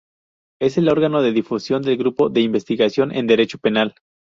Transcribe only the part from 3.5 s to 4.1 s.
penal.